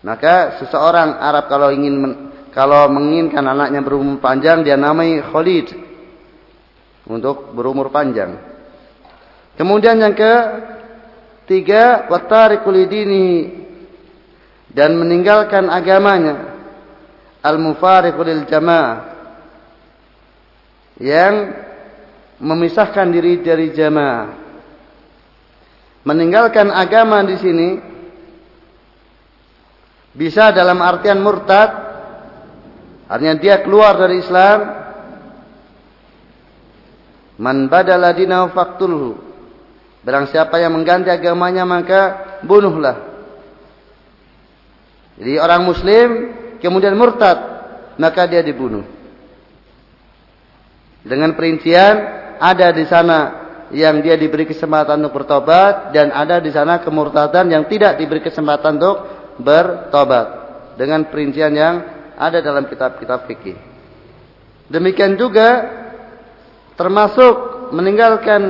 Maka 0.01 0.57
seseorang 0.65 1.21
Arab 1.21 1.45
kalau 1.45 1.69
ingin 1.69 2.27
kalau 2.57 2.89
menginginkan 2.89 3.45
anaknya 3.45 3.85
berumur 3.85 4.17
panjang 4.17 4.65
dia 4.65 4.73
namai 4.73 5.21
Khalid 5.21 5.77
untuk 7.05 7.53
berumur 7.53 7.93
panjang. 7.93 8.33
Kemudian 9.57 10.01
yang 10.01 10.17
ke 10.17 10.33
tiga 11.45 12.09
watariqul 12.09 12.77
dini 12.89 13.29
dan 14.73 14.97
meninggalkan 14.97 15.69
agamanya 15.69 16.57
al-mufariqu 17.41 18.21
lil 18.25 18.45
jamaah 18.45 19.16
yang 20.97 21.53
memisahkan 22.41 23.09
diri 23.09 23.41
dari 23.41 23.73
jamaah. 23.73 24.45
Meninggalkan 26.05 26.71
agama 26.71 27.19
di 27.25 27.35
sini 27.35 27.69
bisa 30.15 30.49
dalam 30.55 30.79
artian 30.79 31.19
murtad 31.19 31.69
artinya 33.05 33.35
dia 33.37 33.61
keluar 33.61 33.97
dari 33.99 34.23
Islam. 34.23 34.59
Man 37.37 37.69
badala 37.69 38.17
dinahu 38.17 38.49
faqtulhu. 38.49 39.11
Barang 40.01 40.25
siapa 40.31 40.57
yang 40.57 40.73
mengganti 40.73 41.11
agamanya 41.11 41.67
maka 41.67 42.01
bunuhlah. 42.41 42.97
Jadi 45.21 45.33
orang 45.37 45.61
muslim 45.65 46.07
kemudian 46.61 46.97
murtad, 46.97 47.37
maka 47.97 48.25
dia 48.25 48.41
dibunuh. 48.41 48.96
Dengan 51.07 51.33
perincian 51.39 51.95
ada 52.37 52.67
di 52.75 52.83
sana 52.83 53.19
yang 53.71 53.99
dia 53.99 54.15
diberi 54.15 54.47
kesempatan 54.47 54.99
untuk 55.03 55.23
bertobat 55.23 55.91
dan 55.91 56.11
ada 56.11 56.39
di 56.39 56.51
sana 56.51 56.79
kemurtadan 56.79 57.51
yang 57.51 57.67
tidak 57.67 57.99
diberi 57.99 58.23
kesempatan 58.23 58.79
untuk 58.79 58.97
bertobat 59.39 60.27
dengan 60.79 61.07
perincian 61.07 61.51
yang 61.51 61.75
ada 62.15 62.39
dalam 62.39 62.67
kitab-kitab 62.67 63.27
fikih. 63.27 63.57
Demikian 64.67 65.15
juga 65.15 65.63
termasuk 66.75 67.67
meninggalkan 67.71 68.41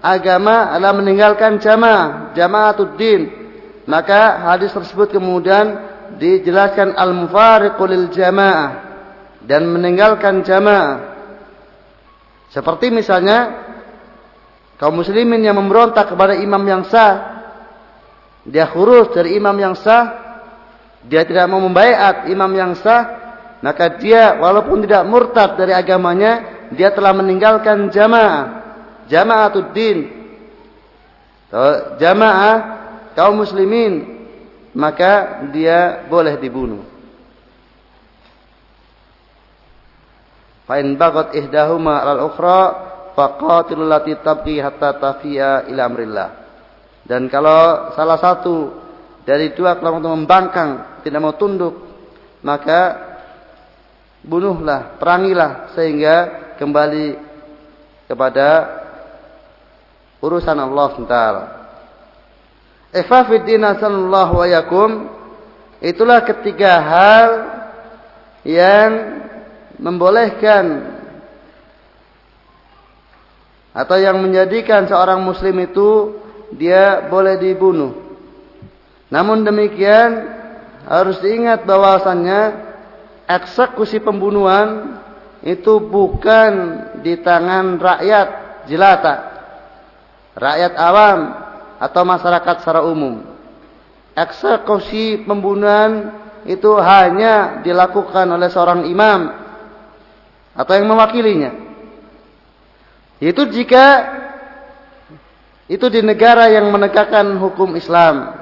agama 0.00 0.72
adalah 0.72 0.94
meninggalkan 0.96 1.58
jamaah, 1.58 2.32
jama'atuddin. 2.36 3.44
Maka 3.86 4.50
hadis 4.52 4.74
tersebut 4.74 5.14
kemudian 5.14 5.78
dijelaskan 6.18 6.94
al-mufariqul 6.94 8.10
jamaah 8.10 8.68
dan 9.46 9.66
meninggalkan 9.70 10.42
jamaah. 10.42 11.15
Seperti 12.50 12.90
misalnya 12.94 13.66
kaum 14.78 14.98
muslimin 14.98 15.42
yang 15.42 15.58
memberontak 15.58 16.12
kepada 16.12 16.38
imam 16.38 16.62
yang 16.66 16.82
sah. 16.86 17.34
Dia 18.46 18.70
khurus 18.70 19.10
dari 19.10 19.34
imam 19.34 19.54
yang 19.58 19.74
sah. 19.74 20.24
Dia 21.06 21.22
tidak 21.26 21.46
mau 21.50 21.58
membaiat 21.62 22.30
imam 22.30 22.50
yang 22.54 22.72
sah. 22.78 23.26
Maka 23.62 23.98
dia 23.98 24.38
walaupun 24.38 24.86
tidak 24.86 25.02
murtad 25.08 25.58
dari 25.58 25.74
agamanya. 25.74 26.66
Dia 26.74 26.94
telah 26.94 27.14
meninggalkan 27.14 27.90
jamaah. 27.90 28.42
Jama'atuddin. 29.06 29.98
Jamaah 31.98 32.56
kaum 33.14 33.38
muslimin 33.38 34.16
maka 34.76 35.40
dia 35.50 36.04
boleh 36.06 36.36
dibunuh. 36.36 36.84
Fa'in 40.66 40.98
bagot 40.98 41.30
ihdahuma 41.38 42.02
al 42.02 42.26
ukhra 42.26 42.60
faqatilul 43.14 43.86
lati 43.86 44.18
tabqi 44.18 44.58
hatta 44.58 44.98
tafiya 44.98 45.70
ila 45.70 45.82
amrillah. 45.86 46.28
Dan 47.06 47.30
kalau 47.30 47.94
salah 47.94 48.18
satu 48.18 48.74
dari 49.22 49.54
dua 49.54 49.78
kelompok 49.78 50.10
membangkang, 50.10 51.02
tidak 51.06 51.22
mau 51.22 51.34
tunduk, 51.38 51.74
maka 52.42 52.98
bunuhlah, 54.26 54.98
perangilah 54.98 55.70
sehingga 55.78 56.16
kembali 56.58 57.14
kepada 58.10 58.48
urusan 60.18 60.58
Allah 60.58 60.90
Taala. 61.06 61.44
Ifafiddin 62.90 63.62
sallallahu 63.62 64.34
wa 64.34 64.46
yakum 64.46 64.90
itulah 65.78 66.22
ketiga 66.26 66.80
hal 66.82 67.30
yang 68.46 68.90
membolehkan 69.76 70.96
atau 73.76 73.96
yang 74.00 74.16
menjadikan 74.24 74.88
seorang 74.88 75.20
muslim 75.20 75.52
itu 75.60 76.16
dia 76.56 77.04
boleh 77.12 77.36
dibunuh. 77.36 77.92
Namun 79.12 79.44
demikian 79.44 80.32
harus 80.88 81.20
diingat 81.20 81.68
bahwasannya 81.68 82.40
eksekusi 83.28 84.00
pembunuhan 84.00 84.96
itu 85.44 85.78
bukan 85.78 86.52
di 87.04 87.20
tangan 87.20 87.76
rakyat 87.76 88.28
jelata. 88.64 89.14
Rakyat 90.36 90.72
awam 90.74 91.18
atau 91.76 92.02
masyarakat 92.02 92.54
secara 92.64 92.80
umum. 92.82 93.24
Eksekusi 94.16 95.28
pembunuhan 95.28 96.16
itu 96.48 96.72
hanya 96.80 97.60
dilakukan 97.60 98.24
oleh 98.32 98.48
seorang 98.48 98.88
imam 98.88 99.45
atau 100.56 100.72
yang 100.72 100.88
mewakilinya. 100.88 101.52
Itu 103.20 103.48
jika 103.52 103.86
itu 105.68 105.86
di 105.92 106.00
negara 106.00 106.48
yang 106.48 106.72
menegakkan 106.72 107.36
hukum 107.36 107.76
Islam, 107.76 108.32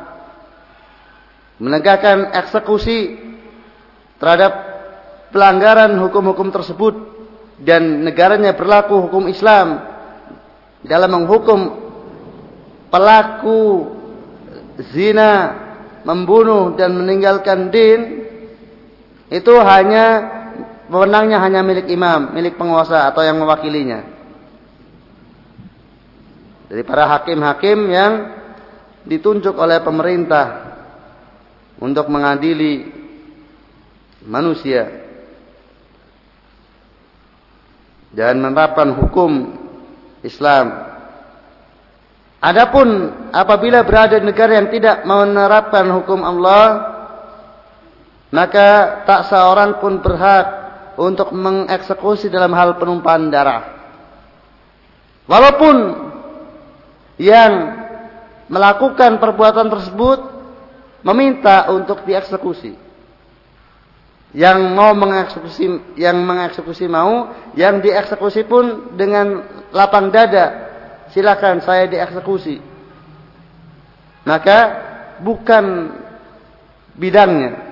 menegakkan 1.58 2.30
eksekusi 2.34 3.18
terhadap 4.18 4.52
pelanggaran 5.34 5.98
hukum-hukum 5.98 6.54
tersebut 6.54 6.94
dan 7.62 8.06
negaranya 8.06 8.54
berlaku 8.54 9.10
hukum 9.10 9.26
Islam 9.26 9.82
dalam 10.84 11.10
menghukum 11.10 11.60
pelaku 12.90 13.90
zina, 14.94 15.32
membunuh 16.04 16.76
dan 16.76 16.94
meninggalkan 16.94 17.72
din 17.72 18.28
itu 19.32 19.54
hanya 19.64 20.06
wewenangnya 20.88 21.40
hanya 21.40 21.60
milik 21.64 21.88
imam, 21.88 22.32
milik 22.36 22.56
penguasa 22.60 23.08
atau 23.08 23.24
yang 23.24 23.40
mewakilinya. 23.40 24.04
Dari 26.68 26.82
para 26.82 27.06
hakim-hakim 27.06 27.78
yang 27.92 28.12
ditunjuk 29.04 29.54
oleh 29.54 29.84
pemerintah 29.84 30.74
untuk 31.78 32.08
mengadili 32.08 32.88
manusia 34.24 34.88
dan 38.16 38.40
menerapkan 38.40 38.96
hukum 38.96 39.60
Islam. 40.24 40.72
Adapun 42.40 42.88
apabila 43.32 43.84
berada 43.84 44.20
di 44.20 44.24
negara 44.24 44.60
yang 44.60 44.68
tidak 44.72 45.04
menerapkan 45.04 45.84
hukum 46.00 46.20
Allah, 46.24 46.66
maka 48.32 49.00
tak 49.04 49.28
seorang 49.28 49.80
pun 49.80 50.00
berhak 50.00 50.63
untuk 51.00 51.34
mengeksekusi 51.34 52.30
dalam 52.30 52.52
hal 52.54 52.78
penumpahan 52.78 53.30
darah. 53.32 53.62
Walaupun 55.24 55.76
yang 57.16 57.52
melakukan 58.50 59.16
perbuatan 59.22 59.72
tersebut 59.72 60.20
meminta 61.04 61.70
untuk 61.72 62.04
dieksekusi. 62.04 62.76
Yang 64.34 64.58
mau 64.74 64.90
mengeksekusi, 64.98 65.94
yang 65.94 66.18
mengeksekusi 66.26 66.90
mau, 66.90 67.30
yang 67.54 67.78
dieksekusi 67.78 68.42
pun 68.50 68.96
dengan 68.98 69.46
lapang 69.70 70.10
dada. 70.10 70.66
Silakan 71.14 71.62
saya 71.62 71.86
dieksekusi. 71.86 72.58
Maka 74.26 74.58
bukan 75.22 75.94
bidangnya. 76.98 77.63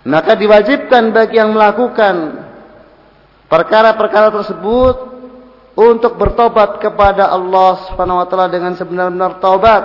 Maka 0.00 0.32
diwajibkan 0.32 1.12
bagi 1.12 1.36
yang 1.36 1.52
melakukan 1.52 2.40
perkara-perkara 3.52 4.32
tersebut 4.32 4.96
untuk 5.76 6.16
bertobat 6.16 6.80
kepada 6.80 7.28
Allah 7.28 7.84
Subhanahu 7.88 8.20
wa 8.24 8.26
taala 8.28 8.48
dengan 8.48 8.72
sebenar-benar 8.76 9.40
taubat 9.44 9.82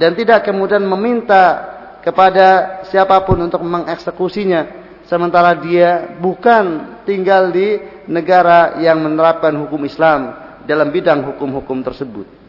dan 0.00 0.16
tidak 0.16 0.48
kemudian 0.48 0.82
meminta 0.88 1.70
kepada 2.00 2.80
siapa 2.88 3.20
pun 3.22 3.46
untuk 3.46 3.60
mengeksekusinya 3.62 4.82
sementara 5.06 5.60
dia 5.60 6.16
bukan 6.18 6.96
tinggal 7.04 7.52
di 7.52 7.78
negara 8.08 8.80
yang 8.80 8.96
menerapkan 8.96 9.52
hukum 9.60 9.84
Islam 9.84 10.34
dalam 10.64 10.88
bidang 10.88 11.20
hukum-hukum 11.26 11.84
tersebut. 11.84 12.41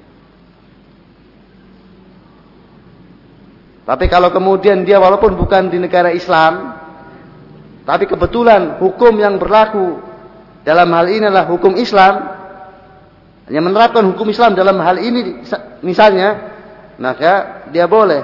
Tapi 3.84 4.08
kalau 4.08 4.32
kemudian 4.32 4.88
dia 4.88 4.96
walaupun 4.96 5.36
bukan 5.36 5.68
di 5.68 5.76
negara 5.76 6.16
Islam, 6.16 6.80
tapi 7.84 8.08
kebetulan 8.08 8.80
hukum 8.80 9.12
yang 9.20 9.36
berlaku 9.36 10.00
dalam 10.64 10.88
hal 10.96 11.06
ini 11.12 11.28
adalah 11.28 11.52
hukum 11.52 11.76
Islam, 11.76 12.32
yang 13.52 13.68
menerapkan 13.68 14.08
hukum 14.08 14.32
Islam 14.32 14.56
dalam 14.56 14.80
hal 14.80 14.96
ini 15.04 15.44
misalnya, 15.84 16.56
maka 16.96 17.68
dia 17.76 17.84
boleh 17.84 18.24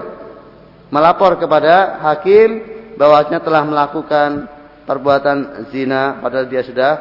melapor 0.87 1.35
kepada 1.35 1.99
hakim 2.07 2.63
bahwasanya 2.95 3.43
telah 3.43 3.63
melakukan 3.67 4.47
perbuatan 4.87 5.67
zina 5.75 6.23
padahal 6.23 6.47
dia 6.47 6.63
sudah 6.63 6.91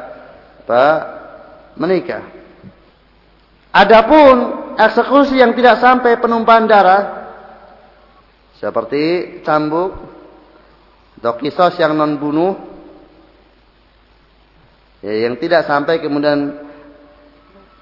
apa, 0.67 0.85
menikah. 1.79 2.21
Adapun 3.71 4.35
eksekusi 4.75 5.39
yang 5.39 5.55
tidak 5.55 5.79
sampai 5.79 6.19
penumpahan 6.19 6.67
darah 6.67 7.18
seperti 8.59 9.39
cambuk 9.47 9.95
atau 11.19 11.33
kisos 11.39 11.79
yang 11.79 11.95
non 11.95 12.19
bunuh 12.19 12.55
ya, 15.03 15.27
yang 15.27 15.39
tidak 15.39 15.67
sampai 15.67 16.03
kemudian 16.03 16.59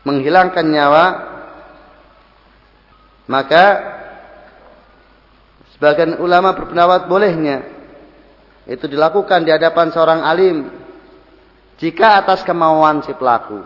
menghilangkan 0.06 0.66
nyawa. 0.66 1.06
Maka 3.28 3.66
sebagian 5.76 6.24
ulama 6.24 6.56
berpendapat 6.56 7.12
bolehnya 7.12 7.58
itu 8.72 8.88
dilakukan 8.88 9.44
di 9.44 9.52
hadapan 9.52 9.92
seorang 9.92 10.24
alim 10.24 10.58
jika 11.76 12.24
atas 12.24 12.42
kemauan 12.48 13.04
si 13.04 13.12
pelaku. 13.12 13.66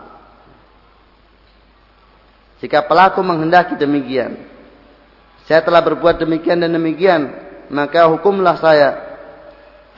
Jika 2.58 2.86
pelaku 2.90 3.22
menghendaki 3.22 3.78
demikian 3.78 4.51
saya 5.46 5.60
telah 5.66 5.82
berbuat 5.82 6.22
demikian 6.22 6.62
dan 6.62 6.70
demikian 6.70 7.34
maka 7.72 8.06
hukumlah 8.06 8.60
saya. 8.60 8.90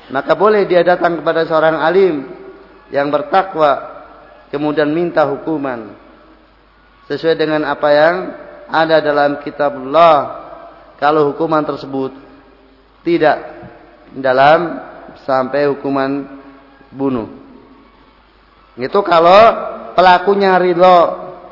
Maka 0.09 0.37
boleh 0.37 0.69
dia 0.69 0.85
datang 0.85 1.21
kepada 1.21 1.49
seorang 1.49 1.81
alim 1.81 2.29
yang 2.93 3.09
bertakwa 3.09 4.05
kemudian 4.53 4.89
minta 4.93 5.27
hukuman. 5.27 5.97
Sesuai 7.11 7.37
dengan 7.37 7.69
apa 7.69 7.89
yang 7.93 8.17
ada 8.71 9.01
dalam 9.05 9.43
kitab 9.45 9.77
Allah 9.77 10.41
kalau 10.97 11.35
hukuman 11.35 11.61
tersebut 11.67 12.17
tidak 13.05 13.37
dalam 14.17 14.81
sampai 15.29 15.69
hukuman 15.69 16.41
bunuh. 16.89 17.29
Itu 18.81 19.05
kalau 19.05 19.41
pelakunya 19.93 20.57
ridho 20.57 20.99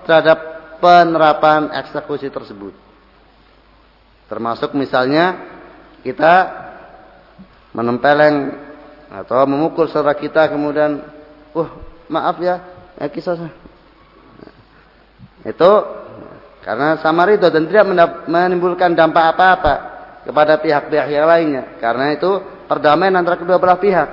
terhadap 0.08 0.38
penerapan 0.80 1.70
eksekusi 1.84 2.32
tersebut 2.32 2.74
termasuk 4.32 4.72
misalnya 4.72 5.36
kita 6.00 6.48
menempeleng 7.76 8.56
atau 9.12 9.44
memukul 9.44 9.92
saudara 9.92 10.16
kita 10.16 10.48
kemudian 10.48 11.04
uh 11.52 11.70
maaf 12.08 12.40
ya 12.40 12.64
eh, 12.96 13.12
kisah 13.12 13.36
itu 15.44 15.72
karena 16.64 16.96
sama 17.04 17.28
ridho 17.28 17.50
dan 17.52 17.68
tidak 17.68 17.84
menimbulkan 18.24 18.96
dampak 18.96 19.36
apa-apa 19.36 19.74
kepada 20.22 20.62
pihak-pihak 20.62 21.10
yang 21.10 21.26
lainnya. 21.26 21.76
Karena 21.82 22.14
itu 22.14 22.38
perdamaian 22.70 23.18
antara 23.18 23.34
kedua 23.34 23.58
belah 23.58 23.82
pihak. 23.82 24.08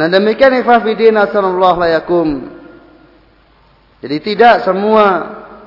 Nah 0.00 0.08
demikian 0.08 0.56
ikhwafidin 0.64 1.20
sallallahu 1.20 1.78
layakum. 1.84 2.28
Jadi 4.00 4.16
tidak 4.24 4.64
semua 4.64 5.04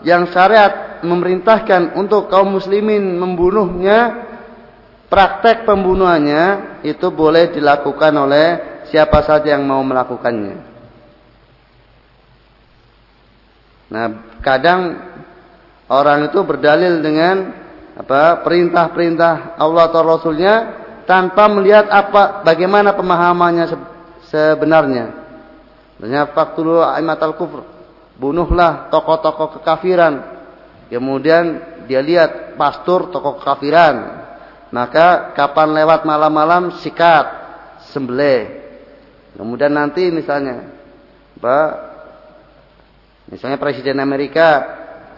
yang 0.01 0.25
syariat 0.33 0.90
memerintahkan 1.03 1.97
untuk 1.97 2.31
kaum 2.31 2.57
muslimin 2.57 3.19
membunuhnya, 3.19 4.27
praktek 5.11 5.67
pembunuhannya 5.67 6.79
itu 6.87 7.11
boleh 7.11 7.51
dilakukan 7.51 8.13
oleh 8.15 8.47
siapa 8.87 9.23
saja 9.23 9.55
yang 9.55 9.67
mau 9.67 9.83
melakukannya. 9.83 10.71
Nah, 13.91 14.07
kadang 14.39 14.79
orang 15.91 16.31
itu 16.31 16.39
berdalil 16.47 17.03
dengan 17.03 17.59
apa 17.91 18.39
perintah-perintah 18.47 19.59
Allah 19.59 19.91
atau 19.91 20.01
Rasulnya 20.07 20.55
tanpa 21.03 21.51
melihat 21.51 21.91
apa 21.91 22.39
bagaimana 22.47 22.95
pemahamannya 22.95 23.67
sebenarnya. 24.31 25.05
Misalnya 25.99 26.31
faktulu 26.31 26.81
aimatal 26.81 27.35
kufur. 27.35 27.67
Bunuhlah 28.15 28.87
tokoh-tokoh 28.89 29.59
kekafiran. 29.59 30.40
Kemudian 30.91 31.45
dia 31.87 32.03
lihat 32.03 32.59
pastor 32.59 33.07
tokoh 33.15 33.39
kekafiran. 33.39 34.27
Maka 34.75 35.31
kapan 35.35 35.71
lewat 35.71 36.03
malam-malam 36.03 36.75
sikat, 36.83 37.27
sembelih. 37.91 38.59
Kemudian 39.39 39.71
nanti 39.71 40.11
misalnya, 40.11 40.67
Pak 41.39 41.91
Misalnya 43.31 43.55
Presiden 43.55 44.03
Amerika 44.03 44.47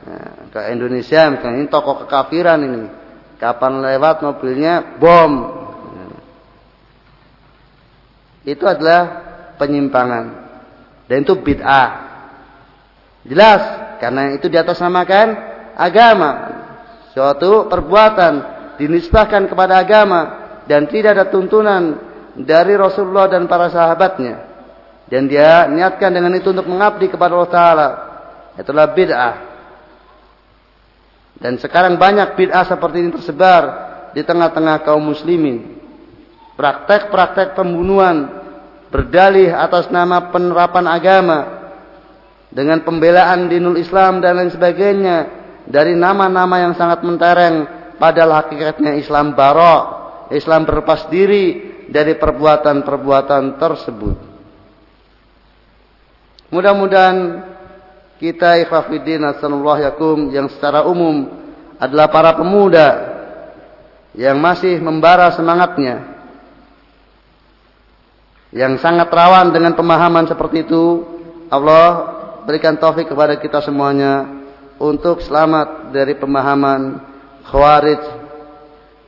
nah, 0.06 0.54
ke 0.54 0.60
Indonesia, 0.70 1.34
misalnya 1.34 1.66
ini 1.66 1.70
tokoh 1.74 2.06
kekafiran 2.06 2.62
ini. 2.62 2.84
Kapan 3.42 3.82
lewat 3.82 4.22
mobilnya 4.22 5.02
bom. 5.02 5.32
Itu 8.46 8.70
adalah 8.70 9.02
penyimpangan. 9.58 10.26
Dan 11.10 11.26
itu 11.26 11.34
bid'ah. 11.42 11.90
Jelas, 13.26 13.62
karena 13.98 14.36
itu 14.36 14.52
di 14.52 14.60
atas 14.60 14.78
namakan 14.78 15.53
agama. 15.78 16.62
Suatu 17.14 17.70
perbuatan 17.70 18.34
dinisbahkan 18.82 19.46
kepada 19.46 19.78
agama 19.78 20.22
dan 20.66 20.90
tidak 20.90 21.14
ada 21.20 21.26
tuntunan 21.30 22.00
dari 22.34 22.74
Rasulullah 22.74 23.30
dan 23.30 23.46
para 23.46 23.70
sahabatnya. 23.70 24.52
dan 25.04 25.30
dia 25.30 25.70
niatkan 25.70 26.10
dengan 26.10 26.34
itu 26.34 26.50
untuk 26.50 26.66
mengabdi 26.66 27.06
kepada 27.06 27.38
Allah 27.38 27.54
Taala. 27.54 27.90
Itulah 28.58 28.90
bid'ah. 28.98 29.36
Dan 31.38 31.62
sekarang 31.62 32.02
banyak 32.02 32.34
bid'ah 32.34 32.66
seperti 32.66 33.04
ini 33.04 33.14
tersebar 33.14 33.64
di 34.18 34.26
tengah-tengah 34.26 34.82
kaum 34.82 35.06
muslimin. 35.06 35.78
Praktek-praktek 36.58 37.54
pembunuhan 37.54 38.32
berdalih 38.90 39.54
atas 39.54 39.94
nama 39.94 40.34
penerapan 40.34 40.86
agama 40.86 41.40
dengan 42.54 42.82
pembelaan 42.82 43.50
dinul 43.50 43.78
Islam 43.78 44.18
dan 44.18 44.38
lain 44.38 44.50
sebagainya 44.50 45.43
dari 45.68 45.96
nama-nama 45.96 46.60
yang 46.60 46.74
sangat 46.76 47.04
mentereng 47.04 47.68
padahal 47.96 48.44
hakikatnya 48.44 49.00
Islam 49.00 49.32
barok, 49.38 49.84
Islam 50.36 50.68
berlepas 50.68 51.08
diri 51.08 51.72
dari 51.88 52.16
perbuatan-perbuatan 52.20 53.44
tersebut. 53.60 54.16
Mudah-mudahan 56.54 57.18
kita 58.22 58.62
ikhwafidin 58.64 59.26
asallallahu 59.26 59.82
yakum 59.82 60.18
yang 60.30 60.48
secara 60.52 60.86
umum 60.86 61.28
adalah 61.82 62.08
para 62.08 62.38
pemuda 62.38 62.88
yang 64.14 64.38
masih 64.38 64.78
membara 64.78 65.34
semangatnya 65.34 66.14
yang 68.54 68.78
sangat 68.78 69.10
rawan 69.10 69.50
dengan 69.50 69.74
pemahaman 69.74 70.30
seperti 70.30 70.62
itu 70.70 71.02
Allah 71.50 72.14
berikan 72.46 72.78
taufik 72.78 73.10
kepada 73.10 73.42
kita 73.42 73.66
semuanya 73.66 74.43
untuk 74.84 75.24
selamat 75.24 75.96
dari 75.96 76.20
pemahaman 76.20 77.00
khawarij 77.48 78.04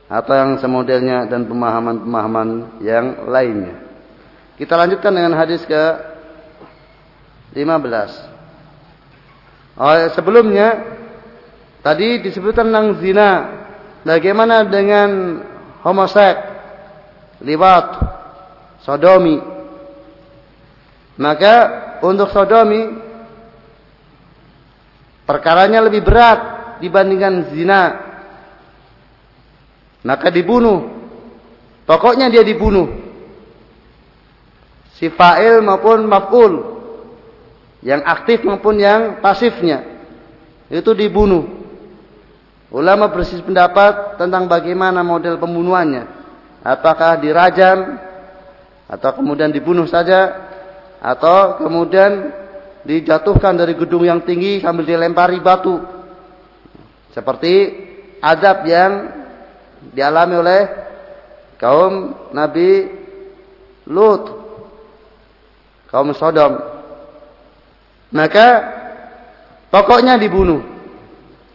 atau 0.08 0.32
yang 0.32 0.56
semodelnya 0.56 1.28
dan 1.28 1.44
pemahaman-pemahaman 1.44 2.80
yang 2.80 3.28
lainnya. 3.28 3.84
Kita 4.56 4.72
lanjutkan 4.72 5.12
dengan 5.12 5.36
hadis 5.36 5.60
ke 5.68 5.82
15. 7.52 9.76
Oh, 9.76 9.92
sebelumnya 10.16 10.96
tadi 11.84 12.24
disebutkan 12.24 12.72
tentang 12.72 12.96
zina. 13.04 13.30
Bagaimana 14.06 14.64
dengan 14.64 15.42
homoseks, 15.84 16.40
liwat, 17.44 17.86
sodomi? 18.86 19.42
Maka 21.20 21.54
untuk 22.00 22.32
sodomi 22.32 23.05
perkaranya 25.26 25.84
lebih 25.84 26.06
berat 26.06 26.38
dibandingkan 26.80 27.52
zina. 27.52 27.82
Maka 30.06 30.30
dibunuh. 30.30 30.94
Pokoknya 31.84 32.30
dia 32.30 32.46
dibunuh. 32.46 33.04
Si 34.96 35.12
fa'il 35.12 35.60
maupun 35.60 36.08
maf'ul 36.08 36.54
yang 37.84 38.00
aktif 38.02 38.40
maupun 38.42 38.80
yang 38.80 39.20
pasifnya 39.20 39.84
itu 40.72 40.90
dibunuh. 40.96 41.46
Ulama 42.72 43.06
bersih 43.12 43.44
pendapat 43.46 44.18
tentang 44.18 44.50
bagaimana 44.50 45.06
model 45.06 45.38
pembunuhannya. 45.38 46.10
Apakah 46.66 47.14
dirajam 47.22 48.02
atau 48.90 49.10
kemudian 49.14 49.54
dibunuh 49.54 49.86
saja 49.86 50.34
atau 50.98 51.62
kemudian 51.62 52.34
dijatuhkan 52.86 53.58
dari 53.58 53.74
gedung 53.74 54.06
yang 54.06 54.22
tinggi 54.22 54.62
sambil 54.62 54.86
dilempari 54.86 55.42
batu. 55.42 55.82
Seperti 57.10 57.74
azab 58.22 58.62
yang 58.64 58.92
dialami 59.90 60.34
oleh 60.38 60.60
kaum 61.58 62.14
Nabi 62.30 62.86
Lut, 63.90 64.24
kaum 65.90 66.14
Sodom 66.14 66.76
maka 68.14 68.46
pokoknya 69.72 70.16
dibunuh. 70.20 70.62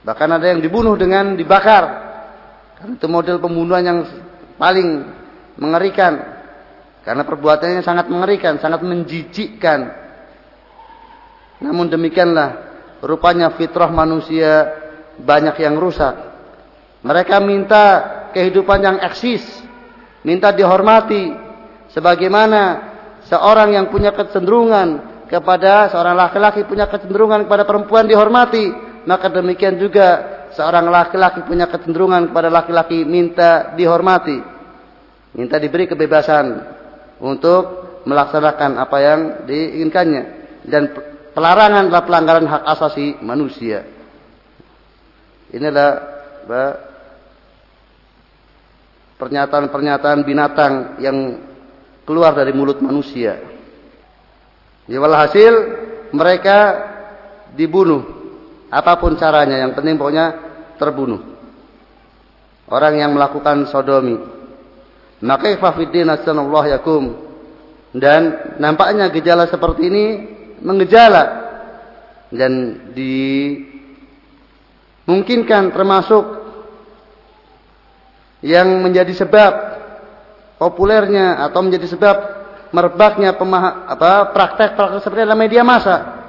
Bahkan 0.01 0.29
ada 0.41 0.45
yang 0.51 0.59
dibunuh 0.59 0.97
dengan 0.97 1.37
dibakar. 1.37 1.83
Karena 2.75 2.97
itu 2.97 3.07
model 3.07 3.37
pembunuhan 3.37 3.83
yang 3.85 3.99
paling 4.57 5.05
mengerikan. 5.61 6.41
Karena 7.05 7.21
perbuatannya 7.25 7.85
sangat 7.85 8.09
mengerikan, 8.09 8.57
sangat 8.57 8.81
menjijikkan. 8.81 10.00
Namun 11.61 11.87
demikianlah 11.87 12.49
rupanya 13.05 13.53
fitrah 13.53 13.89
manusia 13.93 14.67
banyak 15.21 15.61
yang 15.61 15.77
rusak. 15.77 16.17
Mereka 17.05 17.37
minta 17.41 17.85
kehidupan 18.33 18.81
yang 18.81 18.97
eksis, 19.01 19.41
minta 20.25 20.49
dihormati 20.53 21.33
sebagaimana 21.93 22.91
seorang 23.29 23.77
yang 23.77 23.89
punya 23.93 24.13
kecenderungan 24.13 25.11
kepada 25.29 25.89
seorang 25.93 26.17
laki-laki 26.17 26.65
punya 26.65 26.89
kecenderungan 26.89 27.45
kepada 27.47 27.63
perempuan 27.65 28.05
dihormati, 28.09 28.73
maka 29.05 29.29
demikian 29.29 29.77
juga 29.77 30.07
seorang 30.53 30.89
laki-laki 30.91 31.45
punya 31.47 31.69
kecenderungan 31.69 32.29
kepada 32.29 32.49
laki-laki 32.51 33.05
minta 33.05 33.73
dihormati. 33.77 34.37
Minta 35.31 35.55
diberi 35.55 35.87
kebebasan 35.87 36.45
untuk 37.23 37.63
melaksanakan 38.03 38.81
apa 38.81 38.97
yang 38.99 39.19
diinginkannya 39.47 40.23
dan 40.67 41.10
pelarangan 41.33 41.87
adalah 41.87 42.03
pelanggaran 42.03 42.47
hak 42.47 42.63
asasi 42.77 43.19
manusia. 43.23 43.87
Inilah 45.51 45.89
pernyataan-pernyataan 49.19 50.19
binatang 50.23 50.73
yang 51.03 51.17
keluar 52.07 52.33
dari 52.33 52.55
mulut 52.55 52.79
manusia. 52.81 53.37
Ya 54.89 54.97
hasil 55.27 55.53
mereka 56.11 56.57
dibunuh. 57.53 58.19
Apa 58.71 58.95
pun 58.97 59.19
caranya, 59.19 59.59
yang 59.59 59.75
penting 59.75 59.99
pokoknya 59.99 60.39
terbunuh. 60.79 61.19
Orang 62.71 62.95
yang 62.95 63.11
melakukan 63.11 63.67
sodomi. 63.67 64.15
Maka 65.21 65.53
asanallahu 66.07 66.67
yakum. 66.71 67.03
Dan 67.91 68.55
nampaknya 68.63 69.11
gejala 69.11 69.51
seperti 69.51 69.91
ini 69.91 70.05
mengejala. 70.61 71.51
Dan 72.31 72.79
dimungkinkan 75.05 75.75
termasuk 75.75 76.23
yang 78.41 78.81
menjadi 78.81 79.13
sebab 79.13 79.53
populernya 80.55 81.43
atau 81.45 81.59
menjadi 81.65 81.91
sebab 81.91 82.15
merebaknya 82.71 83.35
praktek-praktek 84.31 85.03
seperti 85.03 85.21
dalam 85.27 85.41
media 85.41 85.61
massa. 85.61 86.21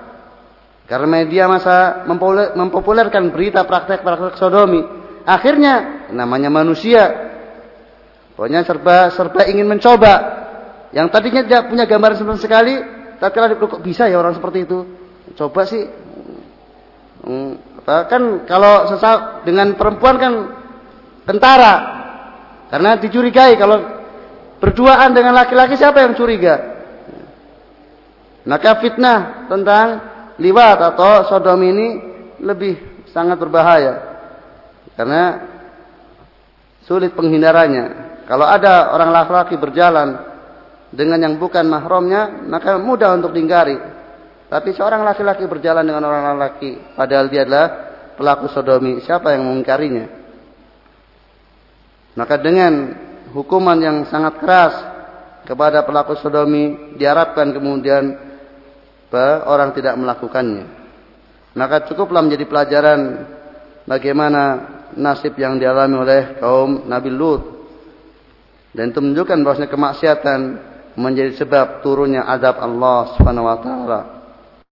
Karena 0.91 1.25
media 1.25 1.49
massa 1.49 2.05
mempopulerkan 2.53 3.33
berita 3.33 3.65
praktek-praktek 3.65 4.37
sodomi. 4.37 4.83
Akhirnya 5.23 6.09
namanya 6.11 6.51
manusia 6.51 7.31
pokoknya 8.35 8.67
serba 8.67 9.09
serba 9.15 9.47
ingin 9.49 9.71
mencoba. 9.71 10.43
Yang 10.93 11.09
tadinya 11.09 11.41
tidak 11.47 11.73
punya 11.73 11.85
gambaran 11.89 12.21
sama 12.21 12.37
sekali, 12.37 12.77
tapi 13.23 13.35
kalau 13.39 13.71
kok 13.71 13.87
bisa 13.87 14.11
ya 14.11 14.19
orang 14.19 14.35
seperti 14.35 14.67
itu. 14.67 14.83
Coba 15.39 15.63
sih. 15.63 15.87
Hmm, 17.23 17.55
kan 17.87 18.43
kalau 18.51 18.91
sesak 18.91 19.47
dengan 19.47 19.79
perempuan 19.79 20.19
kan 20.19 20.33
tentara. 21.23 21.75
Karena 22.67 22.99
dicurigai 22.99 23.55
kalau 23.55 24.03
Berduaan 24.63 25.11
dengan 25.11 25.35
laki-laki 25.35 25.75
siapa 25.75 26.07
yang 26.07 26.15
curiga? 26.15 26.55
Maka 28.47 28.79
fitnah 28.79 29.51
tentang 29.51 29.87
liwat 30.39 30.79
atau 30.95 31.27
sodom 31.27 31.59
ini 31.67 31.99
lebih 32.39 32.79
sangat 33.11 33.43
berbahaya. 33.43 34.23
Karena 34.95 35.43
sulit 36.87 37.11
penghindarannya. 37.11 38.15
Kalau 38.31 38.47
ada 38.47 38.95
orang 38.95 39.11
laki-laki 39.11 39.59
berjalan 39.59 40.32
dengan 40.93 41.19
yang 41.25 41.35
bukan 41.41 41.65
mahramnya, 41.65 42.45
maka 42.53 42.77
mudah 42.77 43.17
untuk 43.17 43.33
dihindari. 43.33 43.81
Tapi 44.53 44.77
seorang 44.77 45.01
laki-laki 45.01 45.49
berjalan 45.49 45.81
dengan 45.81 46.05
orang 46.05 46.37
laki, 46.37 46.93
padahal 46.93 47.33
dia 47.33 47.49
adalah 47.49 47.67
pelaku 48.21 48.53
sodomi, 48.53 49.01
siapa 49.01 49.33
yang 49.33 49.49
mengingkarinya? 49.49 50.07
Maka 52.13 52.37
dengan 52.37 52.93
hukuman 53.33 53.81
yang 53.81 54.05
sangat 54.13 54.37
keras 54.37 54.75
kepada 55.49 55.81
pelaku 55.89 56.21
sodomi 56.21 56.93
diharapkan 57.01 57.49
kemudian 57.57 58.13
orang 59.49 59.73
tidak 59.73 59.97
melakukannya. 59.97 60.69
Maka 61.57 61.89
cukuplah 61.89 62.25
menjadi 62.25 62.45
pelajaran 62.49 63.01
bagaimana 63.85 64.43
nasib 64.97 65.37
yang 65.37 65.57
dialami 65.57 65.97
oleh 66.01 66.21
kaum 66.41 66.89
Nabi 66.89 67.11
Lut. 67.13 67.43
Dan 68.73 68.89
itu 68.89 69.05
menunjukkan 69.05 69.45
bahwasanya 69.45 69.69
kemaksiatan 69.69 70.41
menjadi 70.97 71.37
sebab 71.41 71.81
turunnya 71.81 72.25
azab 72.29 72.61
Allah 72.61 73.17
Subhanahu 73.17 73.49
wa 73.49 73.59
taala. 73.61 74.01